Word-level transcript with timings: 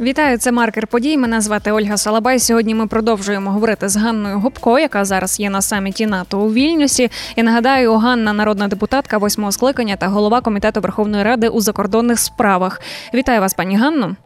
Вітаю, 0.00 0.38
це 0.38 0.52
маркер 0.52 0.86
подій. 0.86 1.16
Мене 1.16 1.40
звати 1.40 1.72
Ольга 1.72 1.96
Салабай. 1.96 2.38
Сьогодні 2.38 2.74
ми 2.74 2.86
продовжуємо 2.86 3.50
говорити 3.50 3.88
з 3.88 3.96
Ганною 3.96 4.40
Губко, 4.40 4.78
яка 4.78 5.04
зараз 5.04 5.40
є 5.40 5.50
на 5.50 5.62
саміті 5.62 6.06
НАТО 6.06 6.40
у 6.40 6.52
Вільнюсі. 6.52 7.10
І 7.36 7.42
нагадаю, 7.42 7.94
Ганна, 7.94 8.32
народна 8.32 8.68
депутатка 8.68 9.18
восьмого 9.18 9.52
скликання 9.52 9.96
та 9.96 10.08
голова 10.08 10.40
комітету 10.40 10.80
Верховної 10.80 11.24
Ради 11.24 11.48
у 11.48 11.60
закордонних 11.60 12.18
справах. 12.18 12.80
Вітаю 13.14 13.40
вас, 13.40 13.54
пані 13.54 13.76
Ганно. 13.76 14.16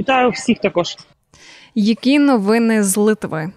Вітаю 0.00 0.30
всіх 0.30 0.58
також. 0.58 0.96
Які 1.74 2.18
новини 2.18 2.82
з 2.82 2.96
Литви? 2.96 3.52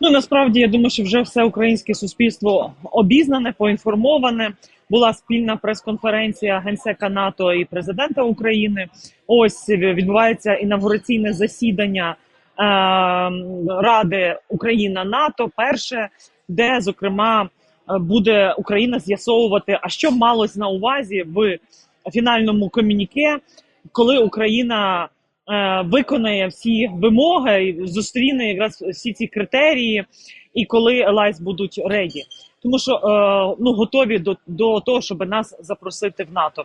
Ну 0.00 0.10
насправді 0.10 0.60
я 0.60 0.68
думаю, 0.68 0.90
що 0.90 1.02
вже 1.02 1.22
все 1.22 1.44
українське 1.44 1.94
суспільство 1.94 2.72
обізнане, 2.92 3.54
поінформоване. 3.58 4.52
Була 4.90 5.12
спільна 5.12 5.56
прес-конференція 5.56 6.58
генсека 6.58 7.08
НАТО 7.08 7.54
і 7.54 7.64
президента 7.64 8.22
України. 8.22 8.86
Ось 9.26 9.68
відбувається 9.68 10.54
інавгураційне 10.54 11.32
засідання 11.32 12.10
е, 12.10 12.64
Ради 13.82 14.38
Україна 14.48 15.04
НАТО. 15.04 15.50
Перше, 15.56 16.08
де 16.48 16.80
зокрема 16.80 17.48
буде 18.00 18.54
Україна 18.58 18.98
з'ясовувати, 18.98 19.78
а 19.82 19.88
що 19.88 20.10
малось 20.10 20.56
на 20.56 20.68
увазі 20.68 21.22
в 21.22 21.58
фінальному 22.12 22.68
комюніке, 22.68 23.38
коли 23.92 24.18
Україна 24.18 25.08
Е, 25.50 25.82
виконає 25.82 26.46
всі 26.46 26.90
вимоги, 26.92 27.76
зустріне 27.80 28.48
якраз 28.48 28.82
всі 28.82 29.12
ці 29.12 29.26
критерії, 29.26 30.04
і 30.54 30.64
коли 30.64 30.98
Елайс 30.98 31.40
будуть 31.40 31.82
реді, 31.86 32.24
тому 32.64 32.78
що 32.78 32.92
е, 32.92 33.56
ну 33.60 33.72
готові 33.72 34.18
до, 34.18 34.36
до 34.46 34.80
того, 34.80 35.00
щоб 35.00 35.28
нас 35.28 35.56
запросити 35.60 36.24
в 36.24 36.32
НАТО. 36.32 36.64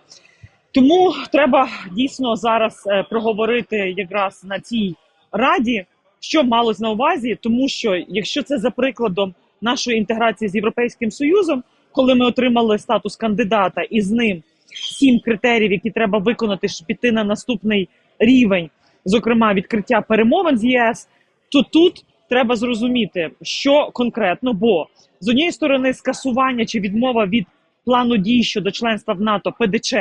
Тому 0.72 1.14
треба 1.32 1.70
дійсно 1.96 2.36
зараз 2.36 2.84
е, 2.88 3.04
проговорити 3.10 3.94
якраз 3.98 4.44
на 4.44 4.60
цій 4.60 4.96
раді, 5.32 5.86
що 6.20 6.44
малось 6.44 6.80
на 6.80 6.90
увазі, 6.90 7.38
тому 7.42 7.68
що 7.68 7.96
якщо 8.08 8.44
це 8.44 8.58
за 8.58 8.70
прикладом 8.70 9.34
нашої 9.62 9.98
інтеграції 9.98 10.50
з 10.50 10.56
європейським 10.56 11.12
союзом, 11.12 11.64
коли 11.92 12.16
ми 12.16 12.26
отримали 12.26 12.78
статус 12.78 13.16
кандидата 13.16 13.82
і 13.82 14.02
з 14.02 14.12
ним 14.12 14.44
сім 14.74 15.20
критеріїв, 15.20 15.72
які 15.72 15.92
треба 15.92 16.20
виконати, 16.20 16.68
щоб 16.68 16.88
піти 16.88 17.12
на 17.12 17.24
наступний 17.24 17.90
рівень, 18.20 18.70
зокрема 19.06 19.54
відкриття 19.54 20.02
перемовин 20.02 20.58
з 20.58 20.66
ЄС, 20.66 21.08
то 21.52 21.64
тут 21.64 22.06
треба 22.30 22.56
зрозуміти, 22.56 23.30
що 23.42 23.90
конкретно, 23.94 24.54
бо 24.54 24.88
з 25.20 25.30
однієї 25.30 25.52
сторони 25.52 25.94
скасування 25.94 26.66
чи 26.66 26.80
відмова 26.80 27.26
від 27.26 27.48
плану 27.86 28.18
дій 28.18 28.44
щодо 28.44 28.72
членства 28.72 29.14
в 29.14 29.22
НАТО 29.22 29.54
ПДЧ. 29.60 29.94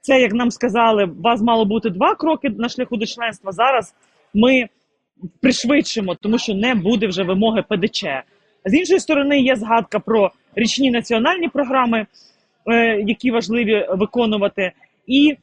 Це, 0.00 0.20
як 0.20 0.32
нам 0.32 0.50
сказали, 0.50 1.04
вас 1.04 1.40
мало 1.40 1.64
бути 1.64 1.90
два 1.90 2.14
кроки 2.14 2.50
на 2.50 2.68
шляху 2.68 2.96
до 2.96 3.06
членства. 3.06 3.52
Зараз 3.52 3.94
ми 4.34 4.68
пришвидшимо, 5.40 6.14
тому 6.14 6.38
що 6.38 6.54
не 6.54 6.74
буде 6.74 7.06
вже 7.06 7.22
вимоги 7.22 7.64
ПДЧ. 7.68 8.04
З 8.64 8.74
іншої 8.74 9.00
сторони, 9.00 9.40
є 9.40 9.56
згадка 9.56 9.98
про 9.98 10.30
річні 10.54 10.90
національні 10.90 11.48
програми, 11.48 12.06
е, 12.66 13.00
які 13.00 13.30
важливі 13.30 13.86
виконувати, 13.90 14.72
і 15.06 15.36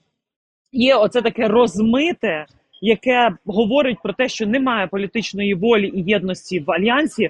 є 0.71 0.95
оце 0.95 1.21
таке 1.21 1.47
розмите, 1.47 2.45
яке 2.81 3.31
говорить 3.45 3.97
про 4.03 4.13
те, 4.13 4.29
що 4.29 4.47
немає 4.47 4.87
політичної 4.87 5.53
волі 5.53 5.91
і 5.95 6.03
єдності 6.11 6.59
в 6.59 6.71
альянсі, 6.71 7.29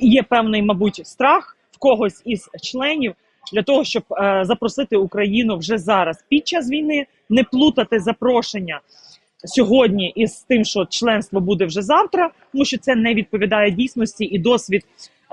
є 0.00 0.22
певний, 0.22 0.62
мабуть, 0.62 1.06
страх 1.06 1.56
в 1.70 1.78
когось 1.78 2.22
із 2.24 2.50
членів 2.62 3.14
для 3.52 3.62
того, 3.62 3.84
щоб 3.84 4.02
е, 4.10 4.40
запросити 4.44 4.96
Україну 4.96 5.56
вже 5.56 5.78
зараз. 5.78 6.24
Під 6.28 6.48
час 6.48 6.70
війни, 6.70 7.06
не 7.30 7.44
плутати 7.44 8.00
запрошення 8.00 8.80
сьогодні 9.44 10.12
із 10.16 10.42
тим, 10.42 10.64
що 10.64 10.84
членство 10.84 11.40
буде 11.40 11.64
вже 11.66 11.82
завтра, 11.82 12.30
тому 12.52 12.64
що 12.64 12.78
це 12.78 12.94
не 12.94 13.14
відповідає 13.14 13.70
дійсності 13.70 14.24
і 14.24 14.38
досвід 14.38 14.84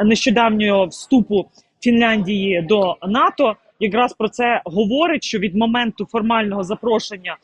нещодавнього 0.06 0.85
вступу 0.85 1.46
Фінляндії 1.81 2.62
до 2.62 2.96
НАТО. 3.07 3.56
Якраз 3.79 4.13
про 4.13 4.29
це 4.29 4.62
говорить, 4.66 5.23
що 5.23 5.40
від 5.40 5.56
моменту 5.56 6.06
формального 6.06 6.63
запрошення 6.63 7.38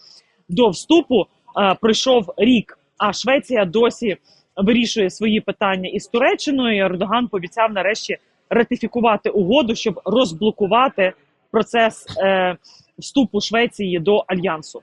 до 0.50 0.70
вступу 0.70 1.26
е, 1.58 1.76
пройшов 1.82 2.34
рік, 2.38 2.80
а 2.98 3.14
Швеція 3.14 3.66
досі 3.66 4.18
вирішує 4.58 5.10
свої 5.10 5.42
питання 5.42 5.90
із 5.90 6.08
Туреччиною. 6.08 6.78
і 6.78 6.80
Ердоган 6.80 7.28
пообіцяв 7.28 7.72
нарешті 7.74 8.18
ратифікувати 8.50 9.30
угоду, 9.30 9.76
щоб 9.76 10.02
розблокувати 10.06 11.14
процес 11.52 12.06
е, 12.18 12.58
вступу 12.98 13.42
Швеції 13.42 14.00
до 14.00 14.18
альянсу. 14.18 14.82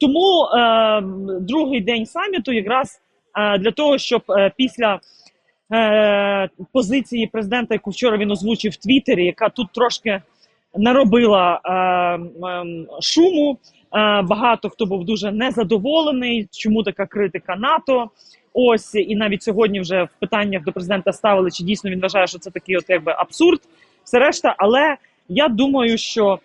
Тому 0.00 0.44
е, 0.44 1.02
другий 1.40 1.80
день 1.80 2.06
саміту, 2.06 2.52
якраз 2.52 3.00
е, 3.38 3.58
для 3.58 3.70
того, 3.70 3.98
щоб 3.98 4.22
е, 4.28 4.52
після 4.56 5.00
е, 5.72 6.48
позиції 6.72 7.26
президента, 7.26 7.74
яку 7.74 7.90
вчора 7.90 8.16
він 8.16 8.30
озвучив 8.30 8.72
в 8.72 8.76
Твіттері, 8.76 9.24
яка 9.24 9.48
тут 9.48 9.72
трошки 9.72 10.22
наробила 10.76 11.60
е, 11.64 11.72
е, 11.72 12.64
шуму. 13.00 13.58
Е, 13.94 14.22
багато 14.22 14.70
хто 14.70 14.86
був 14.86 15.04
дуже 15.04 15.32
незадоволений. 15.32 16.48
Чому 16.50 16.82
така 16.82 17.06
критика 17.06 17.56
НАТО? 17.56 18.10
Ось 18.58 18.94
і 18.94 19.16
навіть 19.16 19.42
сьогодні 19.42 19.80
вже 19.80 20.02
в 20.02 20.08
питаннях 20.20 20.64
до 20.64 20.72
президента 20.72 21.12
ставили, 21.12 21.50
чи 21.50 21.64
дійсно 21.64 21.90
він 21.90 22.00
вважає, 22.00 22.26
що 22.26 22.38
це 22.38 22.50
такий 22.50 22.76
от 22.76 22.84
якби 22.88 23.12
абсурд, 23.12 23.60
все 24.04 24.18
решта. 24.18 24.54
Але 24.58 24.96
я 25.28 25.48
думаю, 25.48 25.98
що 25.98 26.38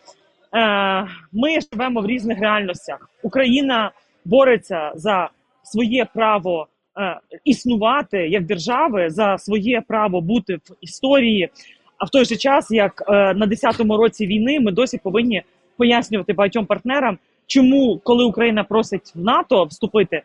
е, 0.53 1.07
ми 1.31 1.59
живемо 1.73 2.01
в 2.01 2.05
різних 2.07 2.39
реальностях. 2.39 3.09
Україна 3.23 3.91
бореться 4.25 4.91
за 4.95 5.29
своє 5.63 6.07
право 6.13 6.67
е, 6.97 7.19
існувати 7.43 8.17
як 8.17 8.45
держави, 8.45 9.09
за 9.09 9.37
своє 9.37 9.81
право 9.87 10.21
бути 10.21 10.55
в 10.55 10.59
історії. 10.81 11.49
А 11.97 12.05
в 12.05 12.09
той 12.09 12.25
же 12.25 12.35
час, 12.35 12.71
як 12.71 13.03
е, 13.07 13.33
на 13.33 13.47
10-му 13.47 13.97
році 13.97 14.27
війни, 14.27 14.59
ми 14.59 14.71
досі 14.71 14.97
повинні 14.97 15.41
пояснювати 15.77 16.33
багатьом 16.33 16.65
партнерам, 16.65 17.17
чому 17.47 17.99
коли 18.03 18.23
Україна 18.23 18.63
просить 18.63 19.11
в 19.15 19.21
НАТО 19.21 19.63
вступити, 19.63 20.21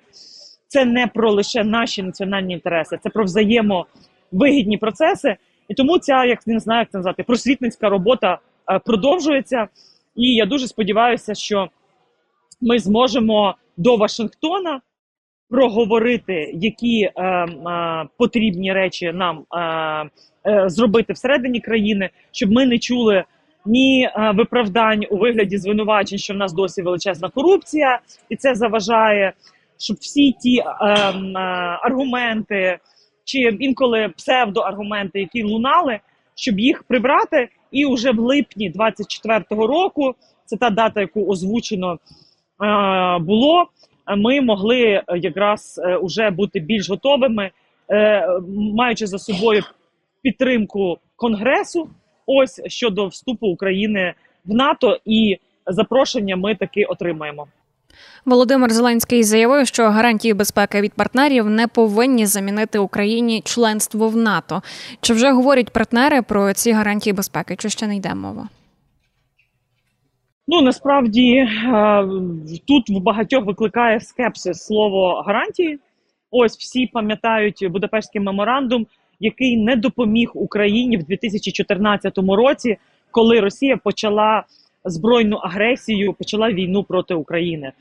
це 0.69 0.85
не 0.85 1.07
про 1.07 1.33
лише 1.33 1.65
наші 1.65 2.03
національні 2.03 2.55
інтереси, 2.55 2.99
це 3.03 3.11
про 3.11 3.25
взаємовигідні 3.25 4.79
процеси. 4.81 5.37
І 5.69 5.75
тому 5.75 5.99
ця, 5.99 6.25
як 6.25 6.47
не 6.47 6.59
знаю, 6.59 6.81
як 6.81 6.91
це 6.91 6.99
назвати, 6.99 7.23
просвітницька 7.23 7.89
робота 7.89 8.39
е, 8.73 8.79
продовжується. 8.79 9.69
І 10.17 10.35
я 10.35 10.47
дуже 10.47 10.67
сподіваюся, 10.67 11.35
що 11.35 11.69
ми 12.61 12.79
зможемо 12.79 13.55
до 13.77 13.97
Вашингтона 13.97 14.81
проговорити, 15.51 16.51
які 16.55 17.03
е, 17.03 17.23
е, 17.23 17.49
потрібні 18.19 18.73
речі 18.73 19.13
нам 19.13 19.45
е, 19.53 19.61
е, 20.51 20.69
зробити 20.69 21.13
всередині 21.13 21.61
країни, 21.61 22.11
щоб 22.33 22.53
ми 22.53 22.67
не 22.67 22.79
чули 22.79 23.25
ні 23.67 24.05
е, 24.05 24.33
виправдань 24.37 25.05
у 25.11 25.17
вигляді 25.17 25.59
звинувачень, 25.59 26.19
що 26.19 26.35
в 26.35 26.37
нас 26.37 26.53
досі 26.53 26.83
величезна 26.83 27.29
корупція, 27.29 28.01
і 28.29 28.37
це 28.37 28.55
заважає, 28.55 29.33
щоб 29.79 29.97
всі 30.01 30.33
ті 30.33 30.59
е, 30.59 30.65
е, 30.65 31.39
аргументи 31.83 32.79
чи 33.25 33.39
інколи 33.39 34.09
псевдоаргументи, 34.17 35.21
які 35.21 35.43
лунали, 35.43 36.01
щоб 36.35 36.59
їх 36.61 36.83
прибрати, 36.83 37.49
і 37.71 37.87
вже 37.87 38.11
в 38.11 38.19
липні 38.19 38.73
24-го 38.73 39.67
року 39.67 40.15
це 40.45 40.57
та 40.57 40.71
дата, 40.71 41.01
яку 41.01 41.27
озвучено 41.27 41.93
е, 41.93 43.19
було 43.19 43.69
ми 44.15 44.41
могли 44.41 45.03
якраз 45.17 45.81
е, 45.85 45.97
уже 45.97 46.31
бути 46.31 46.61
більш 46.61 46.91
готовими, 46.91 47.51
е, 47.91 48.29
маючи 48.75 49.07
за 49.07 49.19
собою 49.19 49.63
підтримку 50.23 50.99
Конгресу, 51.17 51.91
ось 52.27 52.63
щодо 52.67 53.07
вступу 53.07 53.47
України 53.47 54.15
в 54.45 54.55
НАТО, 54.55 54.99
і 55.05 55.39
запрошення 55.67 56.37
ми 56.37 56.55
таки 56.55 56.85
отримаємо. 56.85 57.47
Володимир 58.25 58.73
Зеленський 58.73 59.23
заявив, 59.23 59.67
що 59.67 59.91
гарантії 59.91 60.35
безпеки 60.35 60.81
від 60.81 60.95
партнерів 60.95 61.51
не 61.51 61.67
повинні 61.69 62.27
замінити 62.27 62.79
Україні 62.79 63.43
членство 63.45 64.09
в 64.09 64.17
НАТО. 64.17 64.63
Чи 65.01 65.15
вже 65.15 65.31
говорять 65.31 65.71
партнери 65.71 66.23
про 66.23 66.53
ці 66.53 66.73
гарантії 66.73 67.13
безпеки? 67.13 67.57
Чи 67.57 67.69
ще 67.69 67.87
не 67.87 67.97
йде 67.97 68.15
мова? 68.15 68.49
Ну 70.49 70.61
насправді 70.61 71.37
е, 71.37 71.49
тут 72.67 72.91
в 72.91 73.03
багатьох 73.03 73.45
викликає 73.45 74.01
скепсис 74.01 74.67
слово 74.67 75.23
гарантії. 75.27 75.79
Ось 76.31 76.59
всі 76.59 76.87
пам'ятають 76.87 77.69
Будапештський 77.71 78.21
меморандум, 78.21 78.87
який 79.21 79.57
не 79.57 79.77
допоміг 79.77 80.31
Україні 80.35 80.97
в 80.97 81.05
2014 81.05 82.19
році, 82.19 82.77
коли 83.11 83.41
Росія 83.41 83.77
почала 83.77 84.45
збройну 84.87 85.37
агресію, 85.37 86.13
почала 86.13 86.53
війну 86.53 86.83
проти 86.85 87.15
України. 87.15 87.73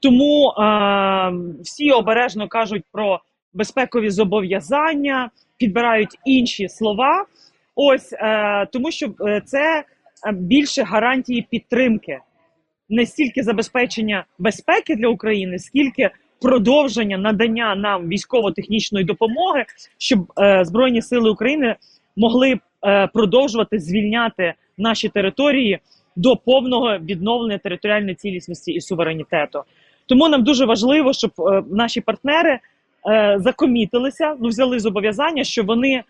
Тому 0.00 0.48
е, 0.48 1.32
всі 1.62 1.90
обережно 1.90 2.48
кажуть 2.48 2.84
про 2.92 3.20
безпекові 3.52 4.10
зобов'язання, 4.10 5.30
підбирають 5.56 6.18
інші 6.24 6.68
слова. 6.68 7.24
Ось 7.74 8.12
е, 8.12 8.66
тому, 8.72 8.90
що 8.90 9.14
е, 9.20 9.42
це 9.44 9.84
Е, 10.26 10.32
більше 10.32 10.82
гарантії 10.82 11.46
підтримки. 11.50 12.18
не 12.88 13.06
стільки 13.06 13.42
забезпечення 13.42 14.24
безпеки 14.38 14.96
для 14.96 15.08
України, 15.08 15.58
скільки 15.58 16.10
продовження 16.40 17.18
надання 17.18 17.74
нам 17.74 18.08
військово-технічної 18.08 19.04
допомоги, 19.04 19.64
щоб 19.98 20.32
е, 20.38 20.64
збройні 20.64 21.02
сили 21.02 21.30
України 21.30 21.76
могли 22.16 22.60
е, 22.86 23.06
продовжувати 23.06 23.78
звільняти 23.78 24.54
наші 24.78 25.08
території 25.08 25.78
до 26.16 26.36
повного 26.36 26.98
відновлення 26.98 27.58
територіальної 27.58 28.14
цілісності 28.14 28.72
і 28.72 28.80
суверенітету. 28.80 29.62
Тому 30.06 30.28
нам 30.28 30.44
дуже 30.44 30.64
важливо, 30.64 31.12
щоб 31.12 31.30
е, 31.38 31.62
наші 31.70 32.00
партнери 32.00 32.58
е, 33.10 33.36
закомітилися, 33.38 34.36
ну 34.40 34.48
взяли 34.48 34.78
зобов'язання, 34.78 35.44
що 35.44 35.62
вони 35.62 36.02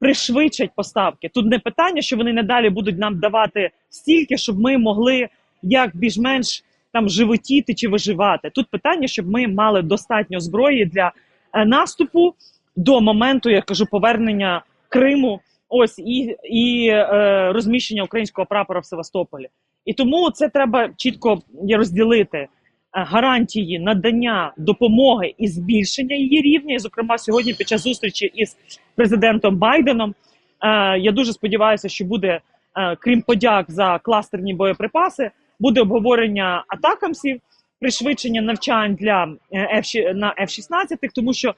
пришвидшать 0.00 0.70
поставки. 0.76 1.28
Тут 1.28 1.46
не 1.46 1.58
питання, 1.58 2.02
що 2.02 2.16
вони 2.16 2.32
надалі 2.32 2.70
будуть 2.70 2.98
нам 2.98 3.20
давати 3.20 3.70
стільки, 3.88 4.36
щоб 4.36 4.60
ми 4.60 4.78
могли 4.78 5.28
як 5.62 5.96
більш-менш 5.96 6.64
там 6.92 7.08
животіти 7.08 7.74
чи 7.74 7.88
виживати. 7.88 8.50
Тут 8.50 8.66
питання, 8.70 9.08
щоб 9.08 9.28
ми 9.28 9.46
мали 9.48 9.82
достатньо 9.82 10.40
зброї 10.40 10.84
для 10.84 11.12
е, 11.52 11.64
наступу 11.64 12.34
до 12.76 13.00
моменту, 13.00 13.50
я 13.50 13.62
кажу, 13.62 13.86
повернення 13.86 14.62
Криму. 14.88 15.40
Ось 15.70 15.98
і, 15.98 16.36
і 16.44 16.88
е, 16.88 17.52
розміщення 17.52 18.02
українського 18.02 18.46
прапора 18.46 18.80
в 18.80 18.84
Севастополі. 18.84 19.48
І 19.84 19.92
тому 19.92 20.30
це 20.30 20.48
треба 20.48 20.90
чітко 20.96 21.42
розділити 21.70 22.38
е, 22.38 22.48
гарантії 22.92 23.78
надання 23.78 24.52
допомоги 24.56 25.34
і 25.38 25.48
збільшення 25.48 26.16
її 26.16 26.42
рівня. 26.42 26.74
І, 26.74 26.78
зокрема, 26.78 27.18
сьогодні 27.18 27.54
під 27.54 27.68
час 27.68 27.82
зустрічі 27.82 28.30
із 28.34 28.56
президентом 28.94 29.56
Байденом. 29.56 30.14
Е, 30.62 30.98
я 30.98 31.12
дуже 31.12 31.32
сподіваюся, 31.32 31.88
що 31.88 32.04
буде, 32.04 32.40
е, 32.76 32.96
крім 32.96 33.22
подяк 33.22 33.70
за 33.70 33.98
кластерні 33.98 34.54
боєприпаси, 34.54 35.30
буде 35.60 35.80
обговорення 35.80 36.64
атакамсів, 36.68 37.40
пришвидшення 37.80 38.42
навчань 38.42 38.94
для 38.94 39.34
F, 39.52 40.14
на 40.14 40.34
F-16, 40.42 40.96
тому 41.14 41.34
що 41.34 41.54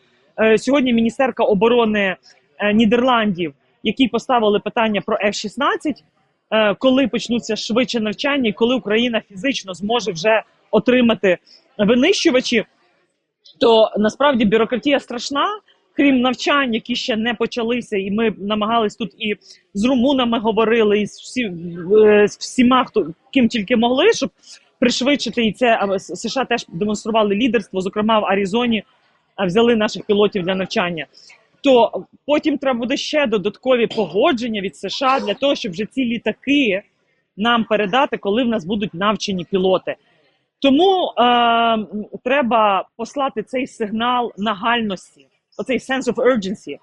сьогодні 0.56 0.92
міністерка 0.92 1.44
оборони 1.44 2.16
Нідерландів, 2.74 3.54
які 3.82 4.08
поставили 4.08 4.58
питання 4.58 5.00
про 5.00 5.16
F-16, 5.16 6.02
е, 6.50 6.74
коли 6.74 7.08
почнуться 7.08 7.56
швидше 7.56 8.00
навчання, 8.00 8.48
і 8.48 8.52
коли 8.52 8.74
Україна 8.74 9.22
фізично 9.28 9.74
зможе 9.74 10.12
вже 10.12 10.42
отримати 10.70 11.38
винищувачі, 11.78 12.64
то 13.60 13.90
насправді 13.96 14.44
бюрократія 14.44 15.00
страшна. 15.00 15.46
Крім 15.96 16.20
навчань, 16.20 16.74
які 16.74 16.96
ще 16.96 17.16
не 17.16 17.34
почалися, 17.34 17.96
і 17.96 18.10
ми 18.10 18.34
намагались 18.38 18.96
тут 18.96 19.14
і 19.18 19.36
з 19.74 19.84
румунами 19.84 20.38
говорили, 20.38 21.00
і 21.00 21.06
з, 21.06 21.20
всі, 21.20 21.42
е, 22.06 22.28
з 22.28 22.38
всіма, 22.38 22.84
хто 22.84 23.06
ким 23.32 23.48
тільки 23.48 23.76
могли, 23.76 24.12
щоб 24.12 24.30
пришвидшити 24.78 25.46
і 25.46 25.52
це 25.52 25.78
США 25.98 26.44
теж 26.44 26.66
демонстрували 26.68 27.34
лідерство. 27.34 27.80
Зокрема, 27.80 28.18
в 28.18 28.24
Аризоні 28.24 28.84
взяли 29.46 29.76
наших 29.76 30.04
пілотів 30.06 30.42
для 30.42 30.54
навчання. 30.54 31.06
То 31.62 32.04
потім 32.26 32.58
треба 32.58 32.78
буде 32.78 32.96
ще 32.96 33.26
додаткові 33.26 33.86
погодження 33.86 34.60
від 34.60 34.76
США 34.76 35.20
для 35.20 35.34
того, 35.34 35.54
щоб 35.54 35.72
вже 35.72 35.86
ці 35.86 36.04
літаки 36.04 36.82
нам 37.36 37.64
передати, 37.64 38.16
коли 38.16 38.44
в 38.44 38.48
нас 38.48 38.64
будуть 38.64 38.94
навчені 38.94 39.44
пілоти. 39.44 39.96
Тому 40.62 41.06
е, 41.06 41.86
треба 42.24 42.88
послати 42.96 43.42
цей 43.42 43.66
сигнал 43.66 44.32
нагальності, 44.36 45.26
оцей 45.58 45.78
sense 45.78 46.02
of 46.02 46.14
urgency, 46.14 46.78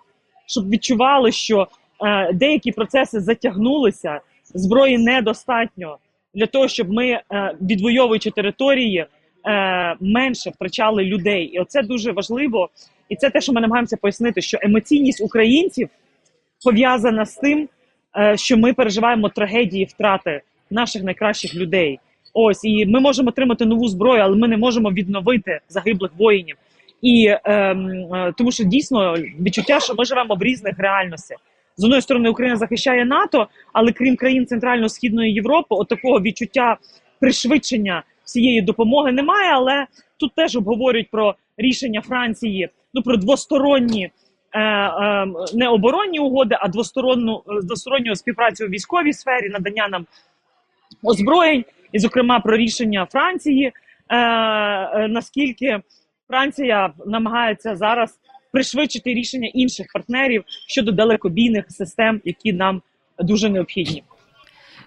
щоб 0.45 0.69
відчували, 0.69 1.31
що 1.31 1.67
е, 2.05 2.33
деякі 2.33 2.71
процеси 2.71 3.19
затягнулися, 3.19 4.21
зброї 4.43 4.97
недостатньо 4.97 5.97
для 6.33 6.45
того, 6.45 6.67
щоб 6.67 6.91
ми, 6.91 7.07
е, 7.07 7.21
відвоюючи 7.61 8.31
території, 8.31 9.05
е, 9.49 9.95
менше 9.99 10.49
втрачали 10.49 11.03
людей. 11.03 11.43
І 11.43 11.59
оце 11.59 11.81
дуже 11.81 12.11
важливо. 12.11 12.69
І 13.09 13.15
це 13.15 13.29
те, 13.29 13.41
що 13.41 13.53
ми 13.53 13.61
намагаємося 13.61 13.97
пояснити, 13.97 14.41
що 14.41 14.57
емоційність 14.61 15.21
українців 15.21 15.89
пов'язана 16.63 17.25
з 17.25 17.35
тим, 17.35 17.69
е, 18.17 18.37
що 18.37 18.57
ми 18.57 18.73
переживаємо 18.73 19.29
трагедії 19.29 19.85
втрати 19.85 20.41
наших 20.69 21.03
найкращих 21.03 21.55
людей. 21.55 21.99
Ось 22.33 22.63
і 22.63 22.85
ми 22.85 22.99
можемо 22.99 23.29
отримати 23.29 23.65
нову 23.65 23.87
зброю, 23.87 24.21
але 24.21 24.35
ми 24.35 24.47
не 24.47 24.57
можемо 24.57 24.91
відновити 24.91 25.59
загиблих 25.69 26.11
воїнів. 26.17 26.55
І 27.01 27.35
ем, 27.43 27.89
е, 28.13 28.33
тому, 28.37 28.51
що 28.51 28.63
дійсно 28.63 29.13
відчуття, 29.13 29.79
що 29.79 29.95
ми 29.95 30.05
живемо 30.05 30.35
в 30.35 30.43
різних 30.43 30.79
реальностях. 30.79 31.37
З 31.77 31.83
одної 31.83 32.01
сторони, 32.01 32.29
Україна 32.29 32.57
захищає 32.57 33.05
НАТО, 33.05 33.47
але 33.73 33.91
крім 33.91 34.15
країн 34.15 34.45
Центрально-Східної 34.45 35.33
Європи, 35.33 35.67
от 35.69 35.87
такого 35.87 36.21
відчуття 36.21 36.77
пришвидшення 37.19 38.03
всієї 38.29 38.61
допомоги 38.61 39.11
немає. 39.11 39.51
Але 39.53 39.87
тут 40.17 40.35
теж 40.35 40.55
обговорюють 40.55 41.09
про 41.11 41.35
рішення 41.57 42.01
Франції, 42.01 42.69
ну 42.93 43.01
про 43.01 43.17
двосторонні 43.17 44.11
е, 44.51 44.61
е, 44.61 45.27
не 45.53 45.67
оборонні 45.67 46.19
угоди, 46.19 46.57
а 46.59 46.67
двосторонну 46.67 47.43
е, 47.47 47.61
двосторонню 47.63 48.15
співпрацю 48.15 48.65
у 48.65 48.67
військовій 48.67 49.13
сфері, 49.13 49.49
надання 49.49 49.87
нам 49.87 50.05
озброєнь, 51.03 51.65
і, 51.91 51.99
зокрема, 51.99 52.39
про 52.39 52.57
рішення 52.57 53.07
Франції, 53.11 53.65
е, 53.65 54.17
е, 54.17 55.07
наскільки 55.07 55.79
Франція 56.27 56.93
намагається 57.05 57.75
зараз 57.75 58.19
пришвидшити 58.51 59.13
рішення 59.13 59.51
інших 59.53 59.87
партнерів 59.93 60.43
щодо 60.67 60.91
далекобійних 60.91 61.65
систем, 61.71 62.21
які 62.25 62.53
нам 62.53 62.81
дуже 63.19 63.49
необхідні. 63.49 64.03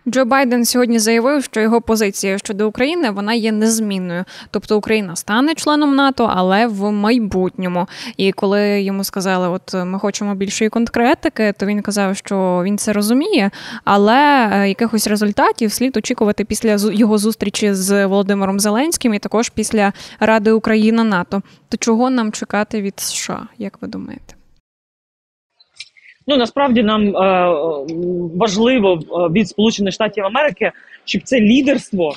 Джо 0.09 0.25
Байден 0.25 0.65
сьогодні 0.65 0.99
заявив, 0.99 1.45
що 1.45 1.61
його 1.61 1.81
позиція 1.81 2.39
щодо 2.39 2.69
України 2.69 3.11
вона 3.11 3.35
є 3.35 3.53
незмінною. 3.53 4.25
Тобто 4.51 4.79
Україна 4.79 5.17
стане 5.17 5.55
членом 5.55 5.95
НАТО, 5.95 6.31
але 6.35 6.67
в 6.67 6.93
майбутньому. 6.93 7.87
І 8.17 8.33
коли 8.33 8.83
йому 8.83 9.05
сказали, 9.05 9.49
от 9.49 9.75
ми 9.75 9.99
хочемо 9.99 10.35
більшої 10.35 10.71
конкретики, 10.71 11.55
то 11.59 11.67
він 11.67 11.83
казав, 11.83 12.17
що 12.17 12.63
він 12.65 12.79
це 12.79 12.93
розуміє, 12.93 13.51
але 13.85 14.49
е, 14.53 14.69
якихось 14.69 15.07
результатів 15.07 15.73
слід 15.73 15.97
очікувати 15.97 16.45
після 16.45 16.77
його 16.93 17.19
зустрічі 17.19 17.75
з 17.75 18.07
Володимиром 18.07 18.61
Зеленським 18.61 19.15
і 19.15 19.19
також 19.19 19.49
після 19.49 19.93
Ради 20.21 20.53
Україна 20.53 21.05
НАТО. 21.05 21.43
То 21.69 21.77
чого 21.77 22.11
нам 22.11 22.33
чекати 22.33 22.83
від 22.83 23.01
США, 23.01 23.47
як 23.59 23.83
ви 23.83 23.89
думаєте? 23.89 24.35
Ну 26.27 26.37
насправді 26.37 26.83
нам 26.83 27.17
е, 27.17 27.49
важливо 28.37 28.93
е, 28.93 29.33
від 29.33 29.49
Сполучених 29.49 29.95
Штатів 29.95 30.25
Америки, 30.25 30.73
щоб 31.05 31.23
це 31.23 31.41
лідерство 31.41 32.15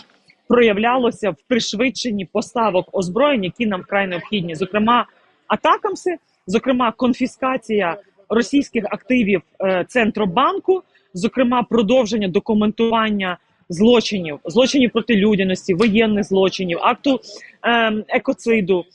проявлялося 0.47 1.29
в 1.29 1.35
пришвидшенні 1.47 2.25
поставок 2.25 2.89
озброєнь, 2.91 3.43
які 3.43 3.65
нам 3.65 3.81
вкрай 3.81 4.07
необхідні. 4.07 4.55
Зокрема, 4.55 5.05
атакамси, 5.47 6.17
зокрема, 6.47 6.91
конфіскація 6.91 7.97
російських 8.29 8.85
активів 8.89 9.41
е, 9.61 9.85
Центробанку, 9.87 10.83
зокрема, 11.13 11.63
продовження 11.63 12.27
документування 12.27 13.37
злочинів, 13.69 14.39
злочинів 14.45 14.91
проти 14.91 15.15
людяності, 15.15 15.73
воєнних 15.73 16.23
злочинів, 16.23 16.79
акту 16.81 17.19
е, 17.67 17.93
екоциду 18.07 18.85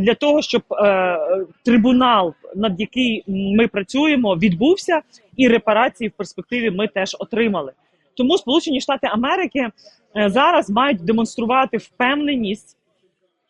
для 0.00 0.14
того, 0.14 0.42
щоб 0.42 0.62
е, 0.72 1.18
трибунал, 1.64 2.34
над 2.56 2.80
який 2.80 3.24
ми 3.26 3.68
працюємо, 3.68 4.34
відбувся, 4.34 5.00
і 5.36 5.48
репарації 5.48 6.08
в 6.08 6.12
перспективі 6.12 6.70
ми 6.70 6.88
теж 6.88 7.16
отримали. 7.18 7.72
Тому 8.16 8.38
Сполучені 8.38 8.80
Штати 8.80 9.06
Америки 9.06 9.68
е, 10.16 10.30
зараз 10.30 10.70
мають 10.70 11.04
демонструвати 11.04 11.76
впевненість 11.76 12.76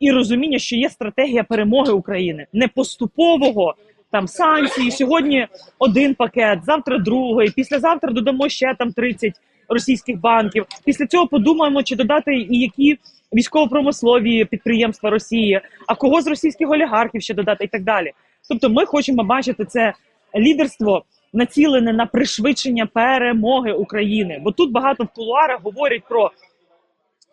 і 0.00 0.11
розуміння, 0.11 0.58
що 0.58 0.76
є 0.76 0.90
стратегія 0.90 1.44
перемоги 1.44 1.92
України, 1.92 2.46
не 2.52 2.68
поступового 2.68 3.75
там 4.11 4.28
санкції. 4.28 4.90
Сьогодні 4.90 5.46
один 5.78 6.14
пакет, 6.14 6.64
завтра 6.64 6.99
другий, 6.99 7.50
післязавтра 7.50 8.12
додамо 8.12 8.49
ще 8.49 8.75
там 8.78 8.92
30 8.92 9.32
російських 9.68 10.20
банків. 10.20 10.66
Після 10.84 11.06
цього 11.06 11.26
подумаємо, 11.26 11.82
чи 11.82 11.96
додати 11.96 12.34
і 12.34 12.58
які 12.61 12.99
військово-промислові 13.34 14.44
підприємства 14.44 15.10
Росії, 15.10 15.60
а 15.86 15.94
кого 15.94 16.20
з 16.20 16.26
російських 16.26 16.70
олігархів 16.70 17.22
ще 17.22 17.34
додати, 17.34 17.64
і 17.64 17.68
так 17.68 17.82
далі. 17.82 18.12
Тобто, 18.48 18.68
ми 18.68 18.86
хочемо 18.86 19.24
бачити 19.24 19.64
це 19.64 19.92
лідерство 20.36 21.04
націлене 21.32 21.92
на 21.92 22.06
пришвидшення 22.06 22.86
перемоги 22.86 23.72
України. 23.72 24.40
Бо 24.44 24.52
тут 24.52 24.72
багато 24.72 25.04
в 25.04 25.08
кулуарах 25.08 25.62
говорять 25.62 26.02
про 26.08 26.30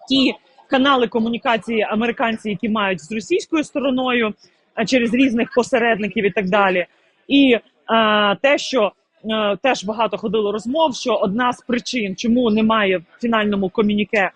ті 0.09 0.33
канали 0.69 1.07
комунікації 1.07 1.81
американці, 1.81 2.49
які 2.49 2.69
мають 2.69 3.01
з 3.01 3.11
російською 3.11 3.63
стороною 3.63 4.33
а, 4.75 4.85
через 4.85 5.13
різних 5.13 5.49
посередників 5.55 6.25
і 6.25 6.31
так 6.31 6.49
далі. 6.49 6.85
І 7.27 7.57
а, 7.85 8.35
те, 8.41 8.57
що 8.57 8.91
е, 9.25 9.57
теж 9.63 9.83
багато 9.83 10.17
ходило 10.17 10.51
розмов, 10.51 10.95
що 10.95 11.15
одна 11.15 11.53
з 11.53 11.61
причин, 11.61 12.15
чому 12.15 12.51
немає 12.51 12.97
в 12.97 13.21
фінальному 13.21 13.69
комюніке 13.69 14.31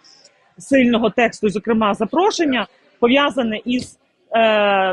сильного 0.58 1.10
тексту, 1.10 1.50
зокрема 1.50 1.94
запрошення, 1.94 2.68
пов'язане 3.00 3.62
із 3.66 4.00
е, 4.32 4.40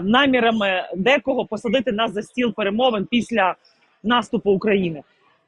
намірами 0.01 0.89
декого 0.97 1.45
посадити 1.45 1.93
нас 1.93 2.13
за 2.13 2.23
стіл 2.23 2.55
перемовин 2.55 3.07
після 3.11 3.55
наступу 4.03 4.51
України. 4.51 5.03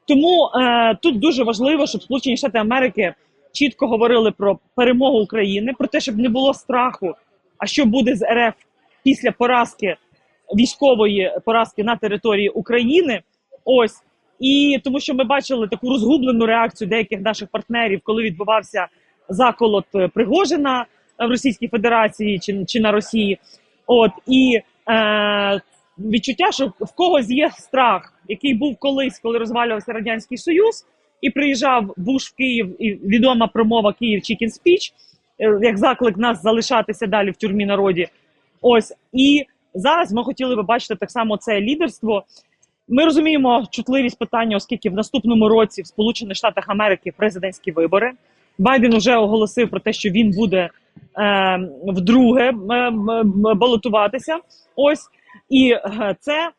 Тому 0.07 0.45
е, 0.45 0.95
тут 1.01 1.19
дуже 1.19 1.43
важливо, 1.43 1.87
щоб 1.87 2.03
Сполучені 2.03 2.37
Штати 2.37 2.57
Америки 2.57 3.13
чітко 3.51 3.87
говорили 3.87 4.31
про 4.31 4.59
перемогу 4.75 5.19
України, 5.19 5.73
про 5.77 5.87
те, 5.87 5.99
щоб 5.99 6.17
не 6.17 6.29
було 6.29 6.53
страху. 6.53 7.15
А 7.57 7.65
що 7.65 7.85
буде 7.85 8.15
з 8.15 8.25
РФ 8.25 8.53
після 9.03 9.31
поразки 9.31 9.95
військової 10.55 11.31
поразки 11.45 11.83
на 11.83 11.95
території 11.95 12.49
України? 12.49 13.21
Ось 13.65 14.03
і 14.39 14.79
тому, 14.83 14.99
що 14.99 15.13
ми 15.13 15.23
бачили 15.23 15.67
таку 15.67 15.89
розгублену 15.89 16.45
реакцію 16.45 16.87
деяких 16.87 17.21
наших 17.21 17.49
партнерів, 17.49 18.01
коли 18.03 18.23
відбувався 18.23 18.87
заколот 19.29 19.85
е, 19.95 20.07
Пригожина 20.07 20.85
в 21.19 21.29
Російській 21.29 21.67
Федерації 21.67 22.39
чи, 22.39 22.65
чи 22.65 22.79
на 22.79 22.91
Росії. 22.91 23.39
От 23.87 24.11
і 24.27 24.59
е, 24.89 25.61
відчуття, 25.97 26.51
що 26.51 26.73
в 26.79 26.95
когось 26.95 27.29
є 27.29 27.49
страх, 27.57 28.13
який 28.27 28.53
був 28.53 28.77
колись, 28.77 29.19
коли 29.19 29.37
розвалювався 29.37 29.93
радянський 29.93 30.37
союз, 30.37 30.85
і 31.21 31.29
приїжджав 31.29 31.93
Буш 31.97 32.29
в 32.29 32.35
Київ, 32.35 32.83
і 32.83 32.93
відома 32.93 33.47
промова 33.47 33.93
Київ 33.93 34.21
Чікін 34.21 34.49
Спіч, 34.49 34.93
як 35.61 35.77
заклик 35.77 36.17
нас 36.17 36.41
залишатися 36.41 37.07
далі 37.07 37.31
в 37.31 37.35
тюрмі 37.35 37.65
народі. 37.65 38.07
Ось 38.61 38.93
і 39.13 39.45
зараз 39.73 40.13
ми 40.13 40.23
хотіли 40.23 40.55
би 40.55 40.63
бачити 40.63 40.95
так 40.95 41.11
само 41.11 41.37
це 41.37 41.61
лідерство. 41.61 42.23
Ми 42.87 43.05
розуміємо 43.05 43.67
чутливість 43.71 44.19
питання, 44.19 44.57
оскільки 44.57 44.89
в 44.89 44.93
наступному 44.93 45.49
році 45.49 45.81
в 45.81 45.87
Сполучених 45.87 46.37
Штатах 46.37 46.69
Америки 46.69 47.13
президентські 47.17 47.71
вибори. 47.71 48.11
Байден 48.57 48.97
вже 48.97 49.15
оголосив 49.15 49.69
про 49.69 49.79
те, 49.79 49.93
що 49.93 50.09
він 50.09 50.31
буде 50.31 50.69
е, 51.19 51.69
вдруге 51.87 52.51
балотуватися. 53.55 54.37
Ось 54.75 55.09
і 55.49 55.71
е, 55.71 56.15
це 56.19 56.51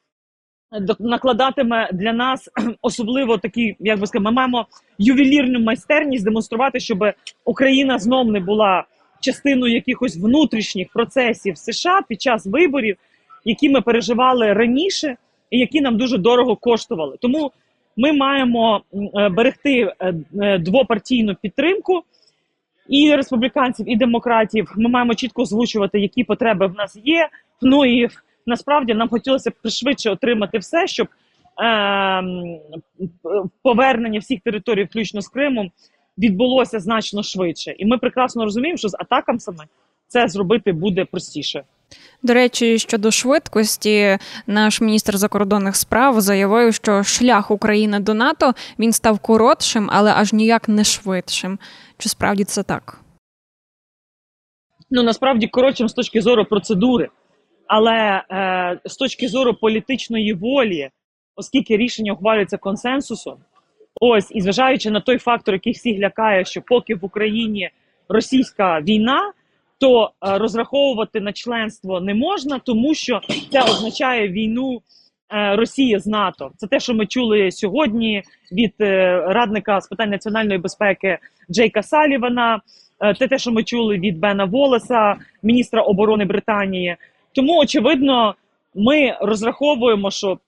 накладатиме 1.00 1.90
для 1.92 2.12
нас 2.12 2.50
особливо 2.82 3.38
такі, 3.38 3.76
як 3.80 4.00
би 4.00 4.06
сказати, 4.06 4.24
ми 4.24 4.30
маємо 4.30 4.66
ювелірну 4.98 5.60
майстерність 5.60 6.24
демонструвати, 6.24 6.80
щоб 6.80 6.98
Україна 7.44 7.98
знов 7.98 8.32
не 8.32 8.40
була 8.40 8.84
частиною 9.20 9.74
якихось 9.74 10.16
внутрішніх 10.16 10.88
процесів 10.92 11.58
США 11.58 12.00
під 12.08 12.22
час 12.22 12.46
виборів, 12.46 12.96
які 13.44 13.70
ми 13.70 13.80
переживали 13.80 14.52
раніше, 14.52 15.16
і 15.50 15.58
які 15.58 15.80
нам 15.80 15.96
дуже 15.96 16.18
дорого 16.18 16.56
коштували. 16.56 17.16
Тому 17.20 17.52
ми 17.96 18.12
маємо 18.12 18.82
е, 19.18 19.28
берегти 19.28 19.92
е, 20.00 20.14
е, 20.42 20.58
двопартійну 20.58 21.34
підтримку 21.34 22.02
і 22.88 23.16
республіканців, 23.16 23.90
і 23.90 23.96
демократів. 23.96 24.72
Ми 24.76 24.88
маємо 24.88 25.14
чітко 25.14 25.42
озвучувати, 25.42 26.00
які 26.00 26.24
потреби 26.24 26.66
в 26.66 26.74
нас 26.74 26.98
є. 27.04 27.28
Ну 27.62 27.84
і 27.84 28.08
насправді 28.46 28.94
нам 28.94 29.08
хотілося 29.08 29.50
б 29.50 29.54
пришвидше 29.62 30.10
отримати 30.10 30.58
все, 30.58 30.86
щоб 30.86 31.08
повернення 33.62 34.18
всіх 34.18 34.40
територій, 34.40 34.84
включно 34.84 35.20
з 35.20 35.28
Кримом, 35.28 35.70
відбулося 36.18 36.80
значно 36.80 37.22
швидше. 37.22 37.74
І 37.78 37.86
ми 37.86 37.98
прекрасно 37.98 38.44
розуміємо, 38.44 38.76
що 38.76 38.88
з 38.88 38.96
атакам 39.00 39.38
саме 39.38 39.64
це 40.06 40.28
зробити 40.28 40.72
буде 40.72 41.04
простіше. 41.04 41.62
До 42.22 42.34
речі, 42.34 42.78
щодо 42.78 43.10
швидкості, 43.10 44.18
наш 44.46 44.80
міністр 44.80 45.16
закордонних 45.16 45.76
справ 45.76 46.20
заявив, 46.20 46.74
що 46.74 47.02
шлях 47.02 47.50
України 47.50 48.00
до 48.00 48.14
НАТО 48.14 48.52
він 48.78 48.92
став 48.92 49.18
коротшим, 49.18 49.88
але 49.92 50.12
аж 50.16 50.32
ніяк 50.32 50.68
не 50.68 50.84
швидшим. 50.84 51.58
Чи 51.98 52.08
справді 52.08 52.44
це 52.44 52.62
так? 52.62 53.04
ну 54.94 55.02
насправді 55.02 55.46
коротшим 55.46 55.88
з 55.88 55.92
точки 55.92 56.20
зору 56.20 56.44
процедури, 56.44 57.08
але 57.66 58.22
е, 58.30 58.80
з 58.84 58.96
точки 58.96 59.28
зору 59.28 59.54
політичної 59.54 60.32
волі, 60.32 60.90
оскільки 61.36 61.76
рішення 61.76 62.12
ухвалюється 62.12 62.56
консенсусом, 62.56 63.36
ось 64.00 64.30
і 64.30 64.40
зважаючи 64.40 64.90
на 64.90 65.00
той 65.00 65.18
фактор, 65.18 65.54
який 65.54 65.72
всіх 65.72 65.98
лякає, 65.98 66.44
що 66.44 66.62
поки 66.62 66.94
в 66.94 67.04
Україні 67.04 67.70
російська 68.08 68.80
війна, 68.80 69.32
то 69.84 70.10
е, 70.26 70.38
розраховувати 70.38 71.20
на 71.20 71.32
членство 71.32 72.00
не 72.00 72.14
можна, 72.14 72.58
тому 72.58 72.94
що 72.94 73.20
це 73.52 73.62
означає 73.62 74.28
війну. 74.28 74.82
е, 75.34 75.56
Росії 75.56 75.98
з 75.98 76.06
НАТО 76.06 76.50
це 76.56 76.66
те, 76.66 76.80
що 76.80 76.94
ми 76.94 77.06
чули 77.06 77.50
сьогодні 77.50 78.22
від 78.52 78.74
е, 78.80 79.20
радника 79.26 79.80
з 79.80 79.88
питань 79.88 80.10
національної 80.10 80.58
безпеки 80.58 81.18
Джейка 81.50 81.82
Салівана. 81.82 82.60
Це 83.18 83.28
те, 83.28 83.38
що 83.38 83.52
ми 83.52 83.64
чули 83.64 83.98
від 83.98 84.18
Бена 84.18 84.44
Волеса, 84.44 85.16
міністра 85.42 85.82
оборони 85.82 86.24
Британії. 86.24 86.96
Тому, 87.34 87.58
очевидно, 87.58 88.34
ми 88.74 89.16
розраховуємо, 89.20 90.10
що 90.10 90.38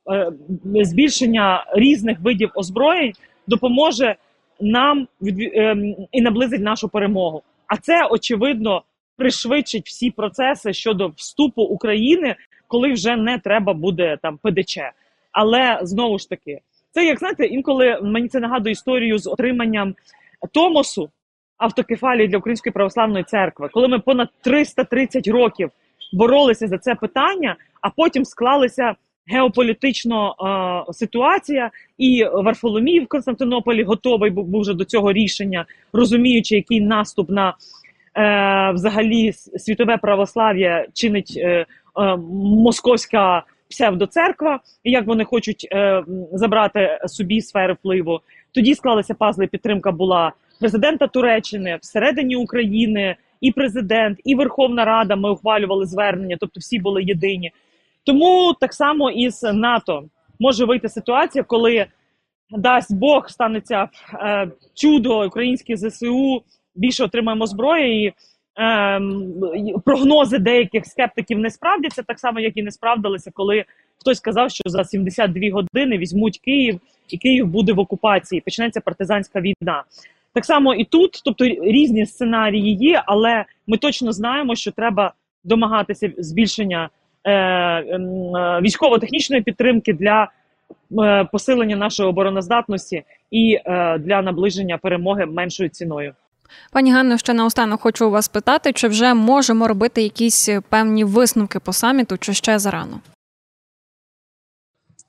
збільшення 0.82 1.64
різних 1.74 2.20
видів 2.20 2.50
озброєнь 2.54 3.12
допоможе 3.46 4.16
нам 4.60 5.08
ем, 5.54 5.94
і 6.12 6.20
наблизить 6.20 6.62
нашу 6.62 6.88
перемогу. 6.88 7.42
А 7.66 7.76
це 7.76 8.06
очевидно 8.10 8.82
пришвидшить 9.16 9.86
всі 9.86 10.10
процеси 10.10 10.72
щодо 10.72 11.08
вступу 11.08 11.62
України, 11.62 12.36
коли 12.68 12.92
вже 12.92 13.16
не 13.16 13.38
треба 13.38 13.72
буде 13.72 14.18
там 14.22 14.38
ПДЧ. 14.42 14.78
Але 15.32 15.78
знову 15.82 16.18
ж 16.18 16.28
таки, 16.28 16.60
це 16.90 17.04
як 17.04 17.18
знаєте, 17.18 17.44
інколи 17.46 18.00
мені 18.02 18.28
це 18.28 18.40
нагадує 18.40 18.72
історію 18.72 19.18
з 19.18 19.26
отриманням 19.26 19.94
Томосу 20.52 21.10
автокефалії 21.58 22.28
для 22.28 22.38
Української 22.38 22.72
православної 22.72 23.24
церкви, 23.24 23.68
коли 23.72 23.88
ми 23.88 23.98
понад 23.98 24.28
330 24.42 25.28
років 25.28 25.70
боролися 26.12 26.68
за 26.68 26.78
це 26.78 26.94
питання, 26.94 27.56
а 27.80 27.90
потім 27.90 28.24
склалися 28.24 28.94
геополітично 29.26 30.34
е, 30.88 30.92
ситуація, 30.92 31.70
і 31.98 32.24
Варфоломій 32.34 33.00
в 33.00 33.06
Константинополі 33.06 33.82
готовий 33.82 34.30
був, 34.30 34.60
вже 34.60 34.74
до 34.74 34.84
цього 34.84 35.12
рішення, 35.12 35.64
розуміючи, 35.92 36.56
який 36.56 36.80
наступ 36.80 37.30
на 37.30 37.54
взагалі 38.74 39.32
світове 39.32 39.96
православ'я 39.96 40.86
чинить 40.92 41.34
е, 41.36 41.48
е, 41.48 41.66
московська 42.40 43.42
псевдоцерква, 43.70 44.60
і 44.84 44.90
як 44.90 45.06
вони 45.06 45.24
хочуть 45.24 45.68
е, 45.72 46.04
забрати 46.32 46.98
собі 47.06 47.40
сфери 47.40 47.72
впливу. 47.72 48.20
Тоді 48.54 48.74
склалися 48.74 49.14
пазли. 49.14 49.46
Підтримка 49.46 49.92
була 49.92 50.32
президента 50.60 51.06
Туреччини 51.06 51.78
всередині 51.82 52.36
України, 52.36 53.16
і 53.40 53.52
президент, 53.52 54.18
і 54.24 54.34
Верховна 54.34 54.84
Рада. 54.84 55.16
Ми 55.16 55.30
ухвалювали 55.30 55.86
звернення, 55.86 56.36
тобто 56.40 56.60
всі 56.60 56.78
були 56.78 57.02
єдині. 57.02 57.52
Тому 58.04 58.54
так 58.60 58.74
само 58.74 59.10
і 59.10 59.30
з 59.30 59.52
НАТО 59.52 60.04
може 60.40 60.64
вийти 60.64 60.88
ситуація, 60.88 61.44
коли 61.44 61.86
дасть 62.50 62.94
Бог 62.94 63.28
станеться 63.28 63.88
е, 64.14 64.48
чудо 64.74 65.26
українське 65.26 65.76
ЗСУ, 65.76 66.42
більше 66.76 67.04
отримаємо 67.04 67.46
зброї. 67.46 68.06
І, 68.06 68.12
ем, 68.56 69.32
прогнози 69.84 70.38
деяких 70.38 70.86
скептиків 70.86 71.38
не 71.38 71.50
справдяться, 71.50 72.02
так 72.02 72.20
само 72.20 72.40
як 72.40 72.56
і 72.56 72.62
не 72.62 72.70
справдилися, 72.70 73.30
коли 73.34 73.64
хтось 74.00 74.18
сказав, 74.18 74.50
що 74.50 74.62
за 74.66 74.84
72 74.84 75.50
години 75.52 75.98
візьмуть 75.98 76.38
Київ, 76.38 76.80
і 77.08 77.18
Київ 77.18 77.46
буде 77.46 77.72
в 77.72 77.78
окупації. 77.78 78.40
Почнеться 78.40 78.80
партизанська 78.80 79.40
війна. 79.40 79.84
Так 80.32 80.44
само 80.44 80.74
і 80.74 80.84
тут, 80.84 81.22
тобто 81.24 81.44
різні 81.44 82.06
сценарії 82.06 82.74
є, 82.74 83.02
але 83.06 83.44
ми 83.66 83.78
точно 83.78 84.12
знаємо, 84.12 84.54
що 84.54 84.72
треба 84.72 85.12
домагатися 85.44 86.12
збільшення 86.18 86.88
е, 87.24 87.32
ем, 87.32 88.36
е, 88.36 88.60
військово-технічної 88.60 89.42
підтримки 89.42 89.92
для 89.92 90.30
е, 91.02 91.24
посилення 91.32 91.76
нашої 91.76 92.08
обороноздатності 92.08 93.02
і 93.30 93.58
е, 93.66 93.98
для 93.98 94.22
наближення 94.22 94.78
перемоги 94.78 95.26
меншою 95.26 95.68
ціною. 95.68 96.14
Пані 96.72 96.92
Ганно, 96.92 97.18
ще 97.18 97.34
наостанок 97.34 97.80
хочу 97.80 98.10
вас 98.10 98.28
питати, 98.28 98.72
чи 98.72 98.88
вже 98.88 99.14
можемо 99.14 99.68
робити 99.68 100.02
якісь 100.02 100.48
певні 100.70 101.04
висновки 101.04 101.58
по 101.58 101.72
саміту, 101.72 102.18
чи 102.18 102.34
ще 102.34 102.58
зарано? 102.58 103.00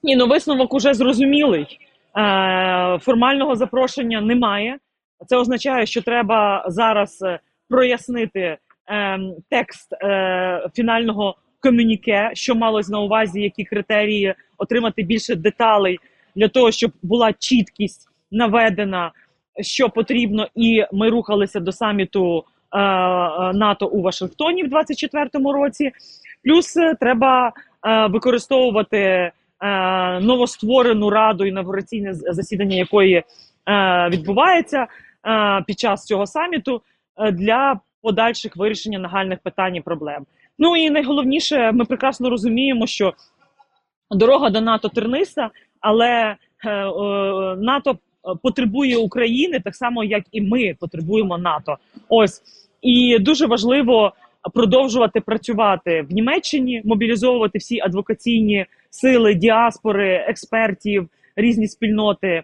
Ні, 0.03 0.15
ну 0.15 0.27
висновок 0.27 0.73
уже 0.73 0.93
зрозумілий. 0.93 1.79
Е, 2.17 2.99
формального 3.01 3.55
запрошення 3.55 4.21
немає. 4.21 4.77
Це 5.25 5.37
означає, 5.37 5.85
що 5.85 6.01
треба 6.01 6.65
зараз 6.67 7.21
е, 7.21 7.39
прояснити 7.69 8.39
е, 8.39 9.19
текст 9.49 9.93
е, 9.93 10.69
фінального 10.75 11.35
комюніке, 11.59 12.31
що 12.33 12.55
малось 12.55 12.89
на 12.89 12.99
увазі, 12.99 13.41
які 13.41 13.63
критерії 13.63 14.35
отримати 14.57 15.03
більше 15.03 15.35
деталей 15.35 15.99
для 16.35 16.47
того, 16.47 16.71
щоб 16.71 16.91
була 17.01 17.33
чіткість 17.33 18.09
наведена, 18.31 19.11
що 19.61 19.89
потрібно, 19.89 20.47
і 20.55 20.85
ми 20.93 21.09
рухалися 21.09 21.59
до 21.59 21.71
саміту 21.71 22.43
е, 22.71 22.79
е, 22.79 23.53
НАТО 23.53 23.87
у 23.87 24.01
Вашингтоні 24.01 24.63
в 24.63 24.69
2024 24.69 25.53
році. 25.53 25.91
Плюс 26.43 26.77
е, 26.77 26.95
треба 26.99 27.51
е, 27.87 28.07
використовувати 28.07 28.97
е, 28.97 29.31
новостворену 30.19 31.09
раду 31.09 31.45
інавгураційне 31.45 32.13
засідання 32.13 32.75
якої 32.75 33.15
е, 33.15 33.23
відбувається 34.09 34.87
е, 35.27 35.63
під 35.67 35.79
час 35.79 36.05
цього 36.05 36.25
саміту 36.25 36.81
е, 37.17 37.31
для 37.31 37.79
подальших 38.01 38.57
вирішення 38.57 38.99
нагальних 38.99 39.39
питань 39.39 39.75
і 39.75 39.81
проблем. 39.81 40.25
Ну 40.59 40.75
і 40.75 40.89
найголовніше, 40.89 41.71
ми 41.71 41.85
прекрасно 41.85 42.29
розуміємо, 42.29 42.87
що 42.87 43.13
дорога 44.11 44.49
до 44.49 44.61
НАТО 44.61 44.89
терниста, 44.89 45.49
але 45.81 46.07
е, 46.07 46.35
НАТО 47.57 47.97
потребує 48.41 48.97
України, 48.97 49.59
так 49.59 49.75
само 49.75 50.03
як 50.03 50.23
і 50.31 50.41
ми 50.41 50.75
потребуємо 50.79 51.37
НАТО. 51.37 51.77
Ось 52.09 52.41
і 52.81 53.19
дуже 53.19 53.45
важливо 53.45 54.13
продовжувати 54.53 55.21
працювати 55.21 56.01
в 56.09 56.13
Німеччині, 56.13 56.81
мобілізовувати 56.85 57.57
всі 57.57 57.79
адвокаційні 57.79 58.65
сили, 58.89 59.33
діаспори, 59.33 60.25
експертів, 60.27 61.09
різні 61.35 61.67
спільноти, 61.67 62.43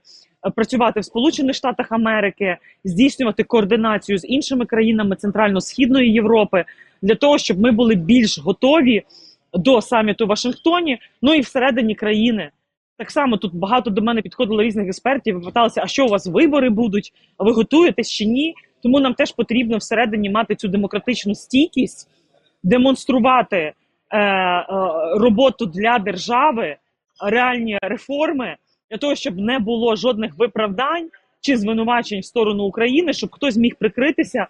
працювати 0.55 0.99
в 0.99 1.05
Сполучених 1.05 1.55
Штатах 1.55 1.91
Америки, 1.91 2.57
здійснювати 2.83 3.43
координацію 3.43 4.17
з 4.17 4.25
іншими 4.27 4.65
країнами 4.65 5.15
Центрально-Східної 5.15 6.11
Європи 6.11 6.65
для 7.01 7.15
того, 7.15 7.37
щоб 7.37 7.59
ми 7.59 7.71
були 7.71 7.95
більш 7.95 8.39
готові 8.39 9.03
до 9.53 9.81
саміту 9.81 10.25
в 10.25 10.27
Вашингтоні, 10.27 10.97
ну 11.21 11.33
і 11.33 11.41
всередині 11.41 11.95
країни. 11.95 12.49
Так 12.97 13.11
само 13.11 13.37
тут 13.37 13.55
багато 13.55 13.89
до 13.89 14.01
мене 14.01 14.21
підходило 14.21 14.63
різних 14.63 14.87
експертів 14.87 15.41
і 15.41 15.45
питалися, 15.45 15.81
а 15.83 15.87
що 15.87 16.05
у 16.05 16.09
вас 16.09 16.27
вибори 16.27 16.69
будуть? 16.69 17.13
А 17.37 17.43
ви 17.43 17.51
готуєтесь 17.51 18.11
чи 18.11 18.25
ні? 18.25 18.53
Тому 18.83 18.99
нам 18.99 19.13
теж 19.13 19.31
потрібно 19.31 19.77
всередині 19.77 20.29
мати 20.29 20.55
цю 20.55 20.67
демократичну 20.67 21.35
стійкість, 21.35 22.09
демонструвати 22.63 23.57
е, 23.57 23.73
е, 24.19 24.65
роботу 25.17 25.65
для 25.65 25.99
держави, 25.99 26.75
реальні 27.25 27.77
реформи 27.81 28.55
для 28.91 28.97
того, 28.97 29.15
щоб 29.15 29.37
не 29.37 29.59
було 29.59 29.95
жодних 29.95 30.37
виправдань 30.37 31.09
чи 31.41 31.57
звинувачень 31.57 32.19
в 32.19 32.25
сторону 32.25 32.63
України, 32.63 33.13
щоб 33.13 33.31
хтось 33.31 33.57
міг 33.57 33.75
прикритися, 33.75 34.47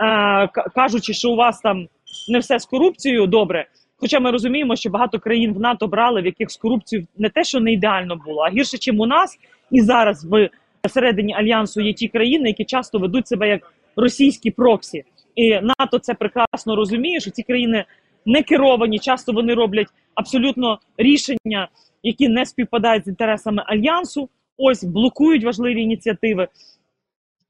е, 0.00 0.48
кажучи, 0.74 1.12
що 1.12 1.30
у 1.30 1.36
вас 1.36 1.60
там 1.60 1.88
не 2.28 2.38
все 2.38 2.58
з 2.58 2.66
корупцією 2.66 3.26
добре. 3.26 3.66
Хоча 3.98 4.20
ми 4.20 4.30
розуміємо, 4.30 4.76
що 4.76 4.90
багато 4.90 5.18
країн 5.18 5.54
в 5.54 5.60
НАТО 5.60 5.86
брали, 5.86 6.22
в 6.22 6.26
яких 6.26 6.50
з 6.50 6.56
корупцією 6.56 7.06
не 7.18 7.28
те, 7.28 7.44
що 7.44 7.60
не 7.60 7.72
ідеально 7.72 8.16
було, 8.26 8.42
а 8.42 8.50
гірше, 8.50 8.92
ніж 8.92 9.00
у 9.00 9.06
нас. 9.06 9.38
І 9.70 9.80
зараз 9.80 10.24
в 10.24 10.50
середині 10.88 11.34
альянсу 11.34 11.80
є 11.80 11.92
ті 11.92 12.08
країни, 12.08 12.48
які 12.48 12.64
часто 12.64 12.98
ведуть 12.98 13.28
себе 13.28 13.48
як 13.48 13.72
російські 13.96 14.50
проксі. 14.50 15.04
І 15.34 15.60
НАТО 15.60 15.98
це 15.98 16.14
прекрасно 16.14 16.76
розуміє, 16.76 17.20
що 17.20 17.30
ці 17.30 17.42
країни 17.42 17.84
не 18.26 18.42
керовані, 18.42 18.98
часто 18.98 19.32
вони 19.32 19.54
роблять 19.54 19.88
абсолютно 20.14 20.78
рішення, 20.98 21.68
які 22.02 22.28
не 22.28 22.46
співпадають 22.46 23.04
з 23.04 23.08
інтересами 23.08 23.62
альянсу. 23.66 24.28
Ось 24.58 24.84
блокують 24.84 25.44
важливі 25.44 25.82
ініціативи. 25.82 26.48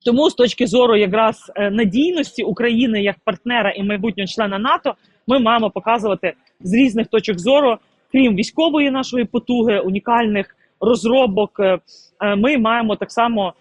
Тому 0.04 0.30
з 0.30 0.34
точки 0.34 0.66
зору 0.66 0.96
якраз 0.96 1.52
е, 1.54 1.70
надійності 1.70 2.42
України 2.42 3.02
як 3.02 3.16
партнера 3.24 3.70
і 3.70 3.82
майбутнього 3.82 4.26
члена 4.26 4.58
НАТО, 4.58 4.94
ми 5.26 5.38
маємо 5.38 5.70
показувати 5.70 6.32
з 6.60 6.74
різних 6.74 7.06
точок 7.06 7.38
зору, 7.38 7.76
крім 8.12 8.36
військової 8.36 8.90
нашої 8.90 9.24
потуги, 9.24 9.80
унікальних 9.80 10.56
розробок. 10.80 11.60
Е, 11.60 11.78
е, 12.20 12.36
ми 12.36 12.58
маємо 12.58 12.96
так 12.96 13.12
само 13.12 13.52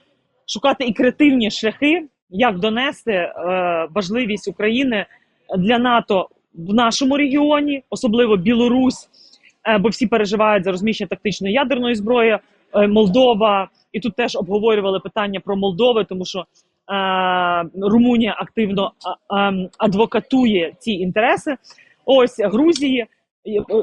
шукати 0.48 0.86
і 0.86 0.93
креативні 0.93 1.51
шляхи, 1.51 2.07
як 2.29 2.60
донести 2.60 3.34
важливість 3.95 4.48
України 4.48 5.05
для 5.57 5.79
НАТО 5.79 6.29
в 6.53 6.74
нашому 6.74 7.17
регіоні, 7.17 7.84
особливо 7.89 8.38
Білорусь, 8.38 9.10
бо 9.79 9.89
всі 9.89 10.07
переживають 10.07 10.63
за 10.63 10.72
розміщення 10.72 11.07
тактичної 11.07 11.53
ядерної 11.53 11.95
зброї. 11.95 12.38
Молдова, 12.89 13.69
і 13.93 14.00
тут 14.00 14.15
теж 14.15 14.36
обговорювали 14.36 15.00
питання 15.00 15.39
про 15.39 15.55
Молдови, 15.55 16.05
тому 16.10 16.25
що 16.25 16.39
е, 16.39 16.43
Румунія 17.82 18.36
активно 18.39 18.92
е, 19.32 19.70
адвокатує 19.77 20.74
ці 20.80 20.92
інтереси. 20.92 21.56
Ось 22.06 22.39
Грузії, 22.39 23.06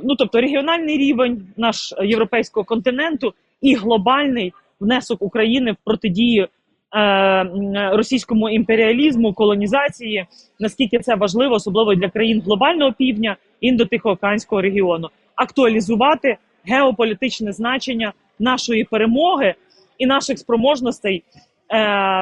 ну 0.02 0.16
тобто 0.16 0.40
регіональний 0.40 0.98
рівень 0.98 1.46
наш 1.56 1.94
європейського 2.02 2.64
континенту 2.64 3.34
і 3.60 3.74
глобальний 3.74 4.52
внесок 4.80 5.22
України 5.22 5.72
в 5.72 5.76
протидію 5.84 6.48
е, 6.96 7.90
російському 7.92 8.50
імперіалізму, 8.50 9.32
колонізації. 9.32 10.26
Наскільки 10.60 10.98
це 10.98 11.14
важливо, 11.14 11.54
особливо 11.54 11.94
для 11.94 12.08
країн 12.08 12.42
глобального 12.44 12.92
півдня 12.92 13.36
індотихоокеанського 13.60 14.62
регіону, 14.62 15.08
актуалізувати 15.34 16.36
геополітичне 16.64 17.52
значення 17.52 18.12
нашої 18.38 18.84
перемоги 18.84 19.54
і 19.98 20.06
наших 20.06 20.38
спроможностей 20.38 21.16
е, 21.16 21.40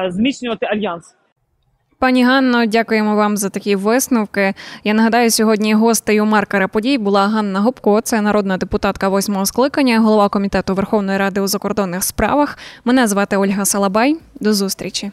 зміцнювати 0.09 0.65
альянс. 0.65 1.15
Пані 2.01 2.23
Ганно, 2.25 2.65
дякуємо 2.65 3.15
вам 3.15 3.37
за 3.37 3.49
такі 3.49 3.75
висновки. 3.75 4.53
Я 4.83 4.93
нагадаю, 4.93 5.31
сьогодні 5.31 5.73
гостею 5.73 6.25
маркера 6.25 6.67
подій 6.67 6.97
була 6.97 7.27
Ганна 7.27 7.59
Гопко, 7.59 8.01
це 8.01 8.21
народна 8.21 8.57
депутатка 8.57 9.09
восьмого 9.09 9.45
скликання, 9.45 9.99
голова 9.99 10.29
комітету 10.29 10.75
Верховної 10.75 11.17
Ради 11.17 11.41
у 11.41 11.47
закордонних 11.47 12.03
справах. 12.03 12.57
Мене 12.85 13.07
звати 13.07 13.37
Ольга 13.37 13.65
Салабай. 13.65 14.17
До 14.39 14.53
зустрічі. 14.53 15.11